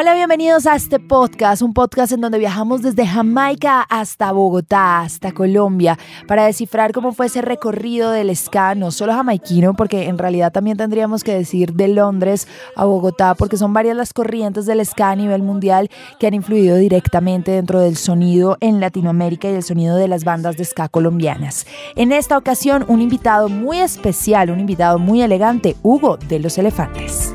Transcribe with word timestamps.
Hola, 0.00 0.14
bienvenidos 0.14 0.66
a 0.66 0.76
este 0.76 0.98
podcast, 0.98 1.60
un 1.60 1.74
podcast 1.74 2.12
en 2.12 2.22
donde 2.22 2.38
viajamos 2.38 2.80
desde 2.80 3.06
Jamaica 3.06 3.82
hasta 3.82 4.32
Bogotá, 4.32 5.02
hasta 5.02 5.32
Colombia, 5.32 5.98
para 6.26 6.46
descifrar 6.46 6.92
cómo 6.92 7.12
fue 7.12 7.26
ese 7.26 7.42
recorrido 7.42 8.10
del 8.10 8.34
ska, 8.34 8.74
no 8.74 8.92
solo 8.92 9.12
jamaiquino, 9.12 9.74
porque 9.74 10.08
en 10.08 10.16
realidad 10.16 10.52
también 10.52 10.78
tendríamos 10.78 11.22
que 11.22 11.34
decir 11.34 11.74
de 11.74 11.88
Londres 11.88 12.48
a 12.76 12.86
Bogotá, 12.86 13.34
porque 13.34 13.58
son 13.58 13.74
varias 13.74 13.94
las 13.94 14.14
corrientes 14.14 14.64
del 14.64 14.82
ska 14.86 15.10
a 15.10 15.16
nivel 15.16 15.42
mundial 15.42 15.90
que 16.18 16.26
han 16.26 16.32
influido 16.32 16.76
directamente 16.76 17.50
dentro 17.50 17.80
del 17.80 17.98
sonido 17.98 18.56
en 18.60 18.80
Latinoamérica 18.80 19.50
y 19.50 19.54
el 19.56 19.62
sonido 19.62 19.96
de 19.96 20.08
las 20.08 20.24
bandas 20.24 20.56
de 20.56 20.64
ska 20.64 20.88
colombianas. 20.88 21.66
En 21.94 22.12
esta 22.12 22.38
ocasión, 22.38 22.86
un 22.88 23.02
invitado 23.02 23.50
muy 23.50 23.80
especial, 23.80 24.48
un 24.48 24.60
invitado 24.60 24.98
muy 24.98 25.20
elegante, 25.20 25.76
Hugo 25.82 26.16
de 26.16 26.38
los 26.38 26.56
Elefantes. 26.56 27.34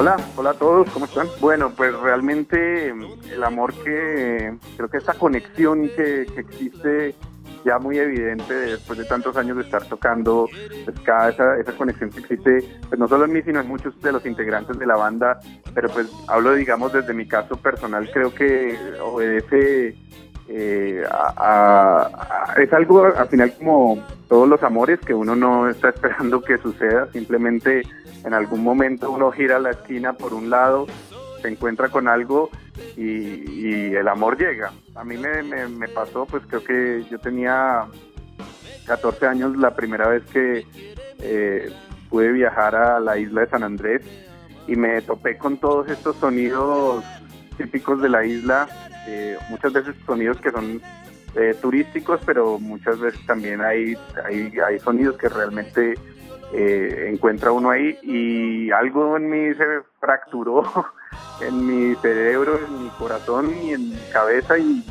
Hola, 0.00 0.16
hola 0.34 0.50
a 0.52 0.54
todos, 0.54 0.88
¿cómo 0.92 1.04
están? 1.04 1.26
Bueno, 1.42 1.74
pues 1.76 1.94
realmente 2.00 2.88
el 2.88 3.44
amor 3.44 3.74
que, 3.84 4.56
creo 4.74 4.88
que 4.88 4.96
esa 4.96 5.12
conexión 5.12 5.90
que, 5.94 6.22
existe 6.38 7.14
ya 7.66 7.78
muy 7.78 7.98
evidente 7.98 8.54
después 8.54 8.98
de 8.98 9.04
tantos 9.04 9.36
años 9.36 9.58
de 9.58 9.64
estar 9.64 9.84
tocando, 9.84 10.48
pues 10.86 10.98
cada 11.00 11.28
esa, 11.28 11.58
esa 11.58 11.72
conexión 11.72 12.08
que 12.08 12.20
existe, 12.20 12.64
pues 12.88 12.98
no 12.98 13.08
solo 13.08 13.26
en 13.26 13.32
mí, 13.34 13.42
sino 13.42 13.60
en 13.60 13.68
muchos 13.68 14.00
de 14.00 14.12
los 14.12 14.24
integrantes 14.24 14.78
de 14.78 14.86
la 14.86 14.96
banda, 14.96 15.38
pero 15.74 15.90
pues 15.90 16.10
hablo, 16.28 16.54
digamos, 16.54 16.94
desde 16.94 17.12
mi 17.12 17.28
caso 17.28 17.56
personal, 17.56 18.10
creo 18.10 18.34
que 18.34 18.78
obedece 19.02 19.94
eh, 20.48 21.04
es 22.56 22.72
algo 22.72 23.04
al 23.04 23.28
final 23.28 23.52
como 23.58 24.02
todos 24.30 24.48
los 24.48 24.62
amores 24.62 25.00
que 25.00 25.12
uno 25.12 25.34
no 25.34 25.68
está 25.68 25.88
esperando 25.88 26.40
que 26.40 26.56
suceda, 26.58 27.10
simplemente 27.12 27.82
en 28.24 28.32
algún 28.32 28.62
momento 28.62 29.10
uno 29.10 29.32
gira 29.32 29.58
la 29.58 29.70
esquina 29.70 30.12
por 30.12 30.32
un 30.32 30.48
lado, 30.48 30.86
se 31.42 31.48
encuentra 31.48 31.88
con 31.88 32.06
algo 32.06 32.48
y, 32.96 33.92
el 33.92 34.06
amor 34.06 34.38
llega. 34.38 34.72
A 34.94 35.02
mí 35.02 35.16
me, 35.16 35.88
pasó, 35.88 36.26
pues 36.26 36.44
creo 36.46 36.62
que 36.62 37.04
yo 37.10 37.18
tenía 37.18 37.86
14 38.86 39.26
años 39.26 39.56
la 39.56 39.74
primera 39.74 40.08
vez 40.08 40.22
que 40.26 40.64
eh, 41.18 41.72
pude 42.08 42.30
viajar 42.30 42.76
a 42.76 43.00
la 43.00 43.18
isla 43.18 43.40
de 43.40 43.48
San 43.48 43.64
Andrés 43.64 44.02
y 44.68 44.76
me 44.76 45.02
topé 45.02 45.38
con 45.38 45.58
todos 45.58 45.90
estos 45.90 46.14
sonidos 46.16 47.04
típicos 47.58 48.00
de 48.00 48.08
la 48.08 48.24
isla 48.24 48.68
eh, 49.08 49.36
muchas 49.50 49.72
veces 49.72 49.96
sonidos 50.06 50.40
que 50.40 50.52
son 50.52 50.80
eh, 51.34 51.54
turísticos, 51.60 52.20
pero 52.24 52.58
muchas 52.58 52.98
veces 52.98 53.24
también 53.26 53.60
hay, 53.60 53.96
hay, 54.24 54.78
sonidos 54.80 55.16
que 55.16 55.28
realmente 55.28 55.94
eh, 56.52 57.08
encuentra 57.12 57.52
uno 57.52 57.70
ahí 57.70 57.96
y 58.02 58.70
algo 58.70 59.16
en 59.16 59.30
mí 59.30 59.54
se 59.54 59.64
fracturó 60.00 60.64
en 61.40 61.66
mi 61.66 61.94
cerebro, 61.96 62.58
en 62.58 62.84
mi 62.84 62.90
corazón 62.90 63.50
y 63.62 63.72
en 63.72 63.90
mi 63.90 64.00
cabeza 64.12 64.58
y, 64.58 64.84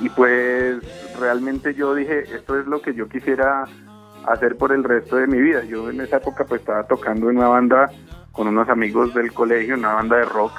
y 0.00 0.08
pues 0.10 0.82
realmente 1.18 1.74
yo 1.74 1.94
dije, 1.94 2.24
esto 2.34 2.58
es 2.58 2.66
lo 2.66 2.82
que 2.82 2.94
yo 2.94 3.08
quisiera 3.08 3.64
hacer 4.26 4.56
por 4.56 4.72
el 4.72 4.84
resto 4.84 5.16
de 5.16 5.26
mi 5.26 5.40
vida. 5.40 5.64
Yo 5.64 5.90
en 5.90 6.00
esa 6.00 6.16
época 6.16 6.44
pues 6.44 6.60
estaba 6.60 6.84
tocando 6.84 7.30
en 7.30 7.38
una 7.38 7.48
banda 7.48 7.90
con 8.32 8.48
unos 8.48 8.68
amigos 8.68 9.14
del 9.14 9.32
colegio, 9.32 9.76
una 9.76 9.94
banda 9.94 10.16
de 10.16 10.24
rock 10.24 10.52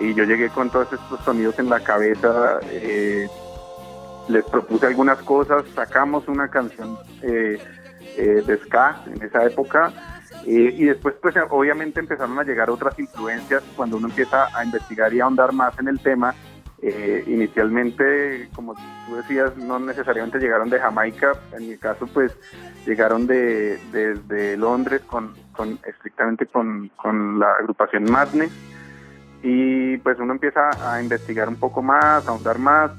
y 0.00 0.14
yo 0.14 0.24
llegué 0.24 0.48
con 0.48 0.70
todos 0.70 0.92
estos 0.92 1.20
sonidos 1.24 1.58
en 1.58 1.68
la 1.68 1.80
cabeza, 1.80 2.58
eh, 2.70 3.28
les 4.30 4.44
propuse 4.44 4.86
algunas 4.86 5.18
cosas, 5.18 5.64
sacamos 5.74 6.28
una 6.28 6.48
canción 6.48 6.96
eh, 7.22 7.58
eh, 8.16 8.42
de 8.46 8.56
ska 8.58 9.02
en 9.06 9.22
esa 9.22 9.44
época 9.44 9.92
y 10.46 10.84
después 10.84 11.16
pues 11.20 11.34
obviamente 11.50 12.00
empezaron 12.00 12.38
a 12.38 12.44
llegar 12.44 12.70
otras 12.70 12.98
influencias 12.98 13.62
cuando 13.76 13.98
uno 13.98 14.08
empieza 14.08 14.46
a 14.56 14.64
investigar 14.64 15.12
y 15.12 15.20
a 15.20 15.24
ahondar 15.24 15.52
más 15.52 15.78
en 15.78 15.88
el 15.88 16.00
tema. 16.00 16.34
inicialmente, 17.26 18.48
como 18.54 18.74
tú 18.74 19.16
decías, 19.16 19.54
no 19.58 19.78
necesariamente 19.78 20.38
llegaron 20.38 20.70
de 20.70 20.80
Jamaica, 20.80 21.32
en 21.52 21.68
mi 21.68 21.76
caso 21.76 22.06
pues 22.06 22.34
llegaron 22.86 23.26
de, 23.26 23.78
Londres 24.56 25.02
con, 25.06 25.34
con 25.52 25.78
estrictamente 25.86 26.46
con, 26.46 26.90
con 26.96 27.38
la 27.38 27.52
agrupación 27.60 28.04
Madness 28.04 28.52
y 29.42 29.96
pues 29.98 30.18
uno 30.18 30.32
empieza 30.32 30.70
a 30.90 31.02
investigar 31.02 31.48
un 31.48 31.56
poco 31.56 31.82
más, 31.82 32.26
a 32.26 32.30
ahondar 32.30 32.58
más 32.58 32.92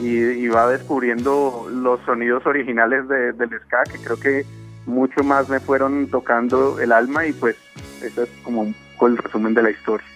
y, 0.00 0.48
va 0.48 0.68
descubriendo 0.68 1.66
los 1.70 2.00
sonidos 2.04 2.44
originales 2.46 3.08
de, 3.08 3.32
del 3.32 3.50
ska 3.60 3.84
que 3.84 3.98
creo 3.98 4.18
que 4.18 4.44
mucho 4.86 5.22
más 5.22 5.48
me 5.48 5.60
fueron 5.60 6.08
tocando 6.08 6.78
el 6.80 6.92
alma 6.92 7.26
y 7.26 7.32
pues 7.32 7.56
eso 8.02 8.22
es 8.22 8.30
como 8.42 8.62
un 8.62 8.74
poco 8.92 9.06
el 9.06 9.16
resumen 9.16 9.54
de 9.54 9.62
la 9.62 9.70
historia. 9.70 10.06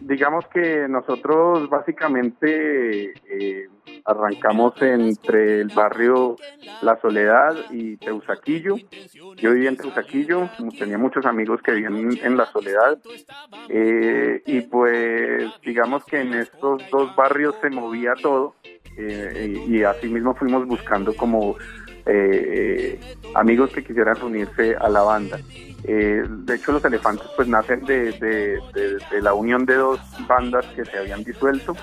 Digamos 0.00 0.46
que 0.48 0.88
nosotros 0.88 1.68
básicamente 1.68 3.12
eh, 3.12 3.68
Arrancamos 4.08 4.72
entre 4.80 5.60
el 5.60 5.68
barrio 5.68 6.36
La 6.80 6.98
Soledad 6.98 7.54
y 7.70 7.98
Teusaquillo. 7.98 8.76
Yo 9.36 9.52
vivía 9.52 9.68
en 9.68 9.76
Teusaquillo, 9.76 10.48
tenía 10.78 10.96
muchos 10.96 11.26
amigos 11.26 11.60
que 11.60 11.72
vivían 11.72 12.18
en 12.22 12.36
La 12.38 12.46
Soledad. 12.46 12.98
Eh, 13.68 14.42
y 14.46 14.62
pues 14.62 15.52
digamos 15.62 16.06
que 16.06 16.22
en 16.22 16.32
estos 16.32 16.82
dos 16.90 17.14
barrios 17.16 17.54
se 17.60 17.68
movía 17.68 18.14
todo. 18.14 18.54
Eh, 18.96 19.62
y, 19.68 19.82
así 19.82 20.08
mismo 20.08 20.34
fuimos 20.34 20.66
buscando 20.66 21.14
como 21.14 21.56
eh, 22.06 22.98
amigos 23.34 23.70
que 23.72 23.84
quisieran 23.84 24.22
unirse 24.22 24.74
a 24.74 24.88
la 24.88 25.02
banda. 25.02 25.38
de 25.84 26.54
hecho, 26.54 26.72
los 26.72 26.82
elefantes 26.82 27.28
pues 27.36 27.46
nacen 27.46 27.84
de, 27.84 28.12
de, 28.12 29.20
la 29.20 29.34
unión 29.34 29.66
de 29.66 29.74
dos 29.74 30.00
bandas 30.26 30.64
que 30.74 30.86
se 30.86 30.96
habían 30.96 31.22
disuelto. 31.24 31.76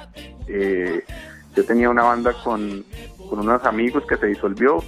Yo 1.55 1.65
tenía 1.65 1.89
una 1.89 2.03
banda 2.03 2.33
con, 2.43 2.83
unos 3.31 3.65
amigos 3.65 4.03
que 4.07 4.17
se 4.17 4.27
disolvió. 4.27 4.83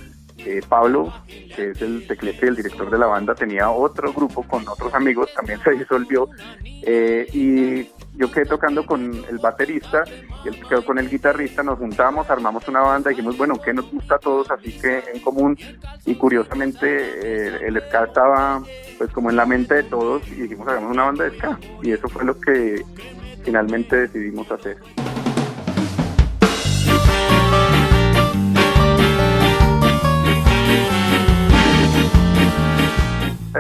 Eh, 0.45 0.61
Pablo, 0.69 1.11
que 1.27 1.71
es 1.71 1.81
el 1.81 2.05
teclete 2.07 2.45
y 2.45 2.49
el 2.49 2.55
director 2.55 2.89
de 2.89 2.97
la 2.97 3.07
banda, 3.07 3.33
tenía 3.33 3.71
otro 3.71 4.13
grupo 4.13 4.43
con 4.43 4.67
otros 4.67 4.93
amigos, 4.93 5.33
también 5.33 5.59
se 5.63 5.71
disolvió. 5.71 6.29
Eh, 6.63 7.27
y 7.33 7.89
yo 8.17 8.31
quedé 8.31 8.45
tocando 8.45 8.85
con 8.85 9.11
el 9.29 9.37
baterista 9.39 10.03
y 10.45 10.49
él 10.49 10.59
quedó 10.67 10.85
con 10.85 10.99
el 10.99 11.09
guitarrista, 11.09 11.63
nos 11.63 11.79
juntamos, 11.79 12.29
armamos 12.29 12.67
una 12.67 12.81
banda, 12.81 13.09
dijimos, 13.09 13.37
bueno, 13.37 13.59
¿qué 13.63 13.73
nos 13.73 13.91
gusta 13.91 14.15
a 14.15 14.19
todos? 14.19 14.49
Así 14.51 14.77
que 14.79 15.03
en 15.13 15.19
común, 15.21 15.57
y 16.05 16.15
curiosamente 16.15 16.87
eh, 16.87 17.67
el 17.67 17.81
ska 17.81 18.05
estaba 18.05 18.61
pues 18.97 19.11
como 19.11 19.29
en 19.29 19.35
la 19.35 19.45
mente 19.45 19.75
de 19.75 19.83
todos 19.83 20.27
y 20.29 20.41
dijimos, 20.41 20.67
hagamos 20.67 20.91
una 20.91 21.05
banda 21.05 21.25
de 21.25 21.37
ska. 21.37 21.59
Y 21.81 21.91
eso 21.91 22.07
fue 22.09 22.23
lo 22.25 22.39
que 22.39 22.83
finalmente 23.43 23.95
decidimos 24.07 24.51
hacer. 24.51 24.77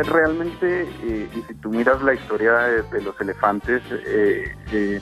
Realmente, 0.07 0.87
eh, 1.03 1.29
y 1.35 1.41
si 1.41 1.53
tú 1.55 1.69
miras 1.69 2.01
la 2.01 2.13
historia 2.13 2.53
de, 2.53 3.01
los 3.01 3.19
elefantes, 3.19 3.81
eh, 3.91 4.55
eh, 4.71 5.01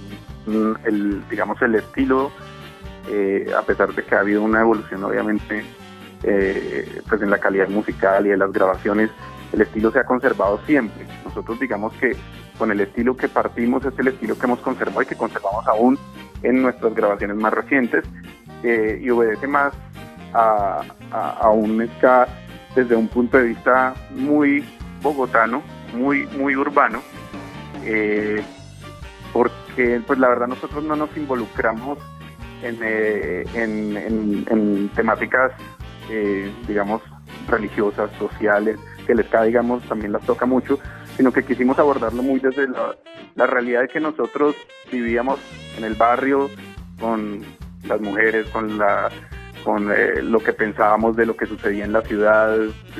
digamos, 1.30 1.62
el 1.62 1.76
estilo, 1.76 2.32
a 3.58 3.62
pesar 3.62 3.94
de 3.94 4.04
que 4.04 4.16
ha 4.16 4.20
habido 4.20 4.42
una 4.42 4.62
evolución, 4.62 5.04
obviamente, 5.04 5.64
pues 6.22 7.22
en 7.22 7.30
la 7.30 7.38
calidad 7.38 7.70
musical 7.70 8.26
y 8.26 8.30
de 8.30 8.38
las 8.38 8.52
grabaciones, 8.52 9.12
el 9.54 9.62
estilo 9.62 9.92
se 9.92 10.00
ha 10.00 10.06
conservado 10.06 10.60
siempre. 10.66 11.06
Nosotros 11.24 11.60
digamos 11.60 11.94
que 11.94 12.16
con 12.58 12.72
el 12.72 12.82
estilo 12.82 13.16
que 13.16 13.30
partimos 13.30 13.86
es 13.86 13.98
el 14.00 14.08
estilo 14.08 14.38
que 14.38 14.46
hemos 14.46 14.60
conservado 14.60 15.04
y 15.04 15.06
que 15.06 15.16
conservamos 15.16 15.68
aún 15.68 16.00
en 16.42 16.64
nuestras 16.64 16.96
grabaciones 16.96 17.38
más 17.38 17.54
recientes 17.54 18.06
y 18.64 19.10
obedece 19.12 19.46
más 19.46 19.74
a, 20.34 20.82
a, 21.12 21.50
un 21.50 21.88
ska 21.98 22.28
desde 22.76 22.96
un 22.96 23.08
punto 23.08 23.38
de 23.38 23.44
vista 23.44 23.94
muy 24.12 24.66
bogotano, 25.06 25.62
muy, 25.94 26.26
muy 26.26 26.56
urbano, 26.56 27.02
eh, 27.84 28.44
porque 29.32 30.02
pues 30.06 30.18
la 30.20 30.30
verdad 30.30 30.48
nosotros 30.48 30.84
no 30.84 30.96
nos 30.96 31.16
involucramos 31.16 32.00
en, 32.64 32.80
eh, 32.82 33.46
en, 33.54 34.90
temáticas, 34.96 35.52
eh, 36.10 36.52
digamos, 36.68 37.02
religiosas, 37.48 38.10
sociales, 38.18 38.80
que 39.06 39.14
el 39.14 39.20
Estado, 39.20 39.46
digamos, 39.46 39.84
también 39.84 40.12
las 40.12 40.26
toca 40.26 40.48
mucho, 40.48 40.80
sino 41.16 41.32
que 41.32 41.44
quisimos 41.44 41.78
abordarlo 41.78 42.24
muy 42.24 42.40
desde 42.40 42.68
la, 42.68 43.46
realidad 43.46 43.82
de 43.82 43.88
que 43.90 44.00
nosotros 44.00 44.56
vivíamos 44.92 45.40
en 45.78 45.84
el 45.84 45.94
barrio, 45.94 46.50
con 47.00 47.44
las 47.84 48.02
mujeres, 48.02 48.50
con 48.50 48.80
la 48.80 49.12
con 49.66 49.92
eh, 49.92 50.22
lo 50.22 50.40
que 50.40 50.54
pensábamos 50.54 51.16
de 51.16 51.26
lo 51.26 51.36
que 51.36 51.48
sucedía 51.48 51.86
en 51.86 51.92
la 51.92 52.04
ciudad, 52.04 52.56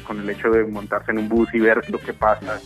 con 0.06 0.20
el 0.20 0.30
hecho 0.32 0.50
de 0.50 0.66
montarse 0.66 1.12
en 1.12 1.20
un 1.20 1.30
bus 1.30 1.48
y 1.54 1.60
ver 1.60 1.88
lo 1.92 2.00
que 2.00 2.12
pasa. 2.12 2.60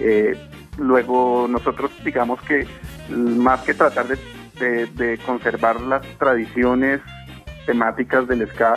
Eh, 0.00 0.36
luego 0.76 1.46
nosotros 1.48 1.92
digamos 2.04 2.42
que 2.42 2.66
más 3.08 3.60
que 3.62 3.72
tratar 3.72 4.06
de, 4.08 5.18
conservar 5.24 5.80
las 5.80 6.04
tradiciones 6.18 7.00
temáticas 7.66 8.26
del 8.26 8.48
ska, 8.48 8.74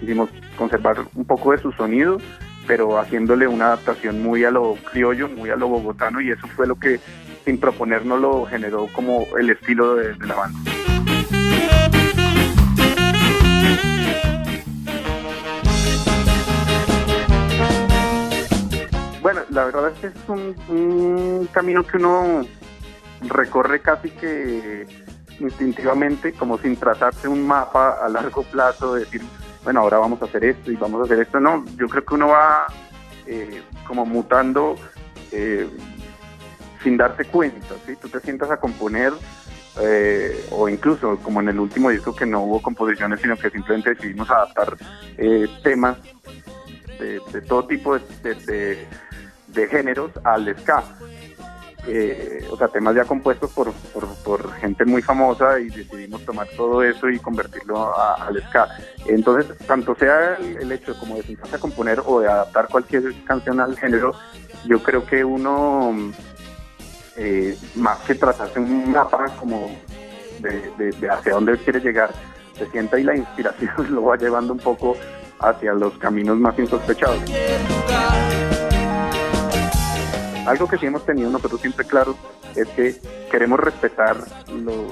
quisimos 0.00 0.30
conservar 0.56 0.96
un 1.14 1.26
poco 1.26 1.52
de 1.52 1.58
su 1.58 1.70
sonido, 1.72 2.18
pero 2.66 2.98
haciéndole 2.98 3.46
una 3.46 3.66
adaptación 3.66 4.22
muy 4.22 4.44
a 4.44 4.50
lo 4.50 4.76
criollo, 4.90 5.28
muy 5.28 5.50
a 5.50 5.56
lo 5.56 5.68
bogotano, 5.68 6.22
y 6.22 6.30
eso 6.30 6.46
fue 6.56 6.66
lo 6.66 6.76
que 6.76 7.00
sin 7.44 7.60
lo 7.60 8.46
generó 8.46 8.88
como 8.94 9.26
el 9.38 9.50
estilo 9.50 9.94
de, 9.94 10.14
de 10.14 10.26
la 10.26 10.34
banda. 10.34 10.58
La 19.56 19.64
verdad 19.64 19.90
es 19.90 19.98
que 19.98 20.06
es 20.08 20.28
un, 20.28 21.48
camino 21.50 21.82
que 21.82 21.96
uno 21.96 22.42
recorre 23.22 23.80
casi 23.80 24.10
que 24.10 24.86
instintivamente, 25.40 26.34
como 26.34 26.58
sin 26.58 26.76
trazarse 26.76 27.26
un 27.26 27.46
mapa 27.46 28.04
a 28.04 28.08
largo 28.10 28.42
plazo, 28.42 28.94
de 28.94 29.00
decir, 29.00 29.22
bueno, 29.64 29.80
ahora 29.80 29.98
vamos 29.98 30.20
a 30.20 30.26
hacer 30.26 30.44
esto 30.44 30.70
y 30.70 30.76
vamos 30.76 31.00
a 31.00 31.04
hacer 31.04 31.20
esto. 31.20 31.40
No, 31.40 31.64
yo 31.78 31.88
creo 31.88 32.04
que 32.04 32.14
uno 32.14 32.28
va 32.28 32.66
eh, 33.26 33.62
como 33.86 34.04
mutando 34.04 34.76
eh, 35.32 35.66
sin 36.82 36.98
darte 36.98 37.24
cuenta, 37.24 37.74
¿sí? 37.86 37.96
Tú 37.96 38.10
te 38.10 38.20
sientas 38.20 38.50
a 38.50 38.58
componer 38.58 39.14
eh, 39.80 40.46
o 40.50 40.68
incluso 40.68 41.16
como 41.22 41.40
en 41.40 41.48
el 41.48 41.58
último 41.58 41.88
disco 41.88 42.14
que 42.14 42.26
no 42.26 42.42
hubo 42.42 42.60
composiciones, 42.60 43.22
sino 43.22 43.38
que 43.38 43.48
simplemente 43.48 43.94
decidimos 43.94 44.30
adaptar 44.30 44.76
temas 45.62 45.96
de, 46.98 47.40
todo 47.42 47.66
tipo 47.66 47.98
de 47.98 48.34
de 48.34 48.86
géneros 49.68 50.10
al 50.24 50.54
ska. 50.58 50.84
Eh, 51.88 52.44
o 52.50 52.56
sea, 52.56 52.66
temas 52.66 52.96
ya 52.96 53.04
compuestos 53.04 53.52
por, 53.52 53.72
por, 54.24 54.52
gente 54.54 54.84
muy 54.84 55.02
famosa 55.02 55.60
y 55.60 55.68
decidimos 55.68 56.24
tomar 56.24 56.48
todo 56.56 56.82
eso 56.82 57.08
y 57.08 57.20
convertirlo 57.20 57.96
al 57.96 58.42
ska. 58.48 58.68
Entonces, 59.06 59.56
tanto 59.66 59.94
sea 59.94 60.34
el, 60.34 60.72
hecho 60.72 60.98
como 60.98 61.14
de 61.16 61.22
sentarse 61.22 61.54
a 61.54 61.60
componer 61.60 62.02
o 62.04 62.20
de 62.20 62.28
adaptar 62.28 62.66
cualquier 62.68 63.14
canción 63.24 63.60
al 63.60 63.78
género, 63.78 64.12
yo 64.64 64.82
creo 64.82 65.06
que 65.06 65.24
uno, 65.24 66.12
eh, 67.16 67.56
más 67.76 68.00
que 68.00 68.16
trazarse 68.16 68.58
un 68.58 68.90
mapa 68.90 69.26
como 69.38 69.70
de, 70.40 70.90
de 70.90 71.08
hacia 71.08 71.34
dónde 71.34 71.56
quiere 71.58 71.78
llegar, 71.78 72.10
se 72.58 72.68
sienta 72.70 72.98
y 72.98 73.04
la 73.04 73.16
inspiración 73.16 73.70
lo 73.94 74.02
va 74.02 74.16
llevando 74.16 74.52
un 74.52 74.58
poco 74.58 74.96
hacia 75.38 75.72
los 75.72 75.96
caminos 75.98 76.36
más 76.38 76.58
insospechados. 76.58 77.22
Algo 80.46 80.68
que 80.68 80.78
sí 80.78 80.86
hemos 80.86 81.04
tenido 81.04 81.28
nosotros 81.28 81.60
siempre 81.60 81.84
claro 81.84 82.16
es 82.54 82.68
que 82.68 82.94
queremos 83.30 83.58
respetar 83.58 84.16
lo, 84.48 84.86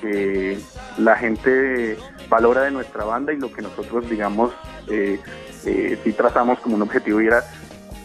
que 0.00 0.58
la 0.96 1.14
gente 1.16 1.96
valora 2.28 2.62
de 2.62 2.70
nuestra 2.70 3.04
banda 3.04 3.32
y 3.32 3.36
lo 3.36 3.52
que 3.52 3.60
nosotros, 3.62 4.08
digamos, 4.08 4.52
eh, 4.88 5.20
eh, 5.66 5.98
sí 6.02 6.12
trazamos 6.12 6.58
como 6.60 6.76
un 6.76 6.82
objetivo 6.82 7.20
y 7.20 7.26
era 7.26 7.44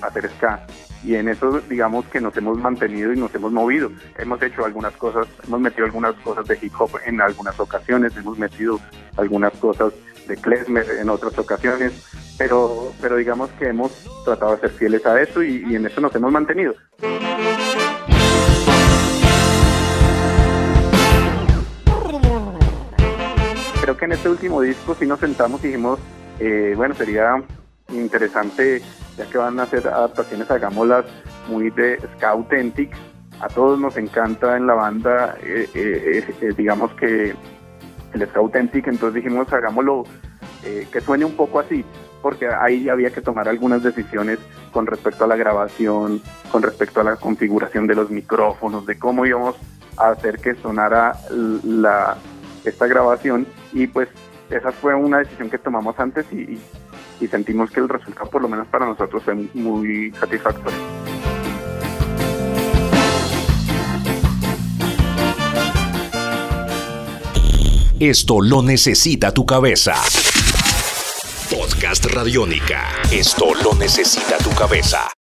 hacer 0.02 0.30
ska. 0.32 0.68
Y 1.06 1.16
en 1.16 1.28
eso, 1.30 1.60
digamos 1.70 2.06
que 2.06 2.22
nos 2.22 2.36
hemos 2.38 2.58
mantenido 2.58 3.14
y 3.14 3.18
nos 3.18 3.34
hemos 3.36 3.52
movido. 3.52 3.90
Hemos 4.18 4.42
hecho 4.42 4.66
algunas 4.66 4.94
cosas, 4.94 5.28
hemos 5.46 5.60
metido 5.60 5.86
algunas 5.86 6.16
cosas 6.16 6.46
de 6.48 6.58
hip 6.62 6.74
hop 6.78 6.92
en 7.06 7.22
algunas 7.22 7.60
ocasiones, 7.60 8.16
hemos 8.16 8.38
metido 8.38 8.80
algunas 9.18 9.54
cosas 9.54 9.94
de 10.28 10.38
klezmer 10.38 10.86
en 11.02 11.10
otras 11.10 11.38
ocasiones, 11.38 11.94
pero, 12.38 12.92
pero 13.02 13.18
digamos 13.18 13.50
que 13.52 13.68
hemos 13.68 13.92
tratado 14.26 14.56
de 14.56 14.62
ser 14.62 14.72
fieles 14.72 15.06
a 15.06 15.22
eso 15.22 15.44
y, 15.44 15.76
en 15.76 15.86
eso 15.86 16.02
nos 16.02 16.14
hemos 16.16 16.32
mantenido. 16.32 16.74
Creo 23.82 23.98
que 23.98 24.06
en 24.06 24.12
este 24.14 24.30
último 24.30 24.62
disco 24.62 24.96
sí 24.98 25.06
nos 25.06 25.20
sentamos 25.20 25.64
y 25.64 25.68
dijimos, 25.68 26.00
eh, 26.40 26.74
bueno, 26.76 26.96
sería 26.96 27.44
interesante, 27.90 28.82
ya 29.18 29.26
que 29.26 29.38
van 29.38 29.60
a 29.60 29.64
hacer 29.64 29.88
adaptaciones, 29.88 30.50
hagámoslas 30.50 31.06
muy 31.48 31.70
de 31.72 32.00
ska 32.16 32.30
authentic. 32.30 32.92
A 33.42 33.50
todos 33.50 33.78
nos 33.78 33.98
encanta 33.98 34.56
en 34.56 34.68
la 34.68 34.74
banda, 34.74 35.36
eh, 35.44 35.68
eh, 35.74 36.54
digamos 36.56 36.94
que 36.94 37.36
el 38.14 38.28
ska 38.30 38.40
authentic, 38.40 38.88
entonces 38.88 39.16
dijimos, 39.16 39.52
hagámoslo 39.52 40.04
que 40.64 41.02
suene 41.02 41.26
un 41.26 41.36
poco 41.36 41.60
así 41.60 41.84
porque 42.24 42.48
ahí 42.48 42.90
había 42.90 43.12
que 43.12 43.22
tomar 43.22 43.50
algunas 43.50 43.84
decisiones 43.84 44.40
con 44.72 44.88
respecto 44.88 45.26
a 45.26 45.28
la 45.28 45.36
grabación, 45.36 46.22
con 46.52 46.64
respecto 46.64 47.02
a 47.02 47.04
la 47.04 47.18
configuración 47.18 47.86
de 47.86 47.96
los 47.96 48.10
micrófonos, 48.10 48.86
de 48.88 48.98
cómo 48.98 49.26
íbamos 49.26 49.56
a 49.98 50.10
hacer 50.10 50.40
que 50.40 50.56
sonara 50.56 51.20
la, 51.64 52.18
esta 52.64 52.88
grabación 52.88 53.46
y 53.74 53.88
pues 53.88 54.08
esa 54.50 54.72
fue 54.72 54.96
una 54.96 55.20
decisión 55.20 55.50
que 55.50 55.58
tomamos 55.58 56.00
antes 56.00 56.26
y, 56.32 56.58
y 57.20 57.28
sentimos 57.28 57.70
que 57.72 57.82
el 57.82 57.90
resultado 57.90 58.30
por 58.30 58.42
lo 58.42 58.48
menos 58.48 58.68
para 58.68 58.86
nosotros 58.86 59.22
fue 59.24 59.36
muy 59.54 60.12
satisfactorio. 60.14 60.80
Esto 68.00 68.42
lo 68.42 68.62
necesita 68.62 69.34
tu 69.34 69.46
cabeza. 69.46 69.94
Podcast 71.84 72.06
Radiónica. 72.06 72.88
Esto 73.12 73.54
lo 73.62 73.74
necesita 73.76 74.38
tu 74.38 74.52
cabeza. 74.52 75.12